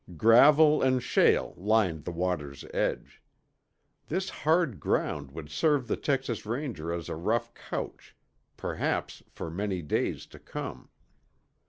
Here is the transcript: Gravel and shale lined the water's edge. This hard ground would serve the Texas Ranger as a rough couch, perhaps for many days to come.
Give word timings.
Gravel 0.17 0.81
and 0.81 1.03
shale 1.03 1.53
lined 1.57 2.05
the 2.05 2.11
water's 2.11 2.65
edge. 2.73 3.21
This 4.07 4.31
hard 4.31 4.79
ground 4.79 5.29
would 5.31 5.51
serve 5.51 5.87
the 5.87 5.95
Texas 5.95 6.43
Ranger 6.43 6.91
as 6.91 7.07
a 7.07 7.15
rough 7.15 7.53
couch, 7.53 8.15
perhaps 8.57 9.21
for 9.29 9.51
many 9.51 9.83
days 9.83 10.25
to 10.33 10.39
come. 10.39 10.89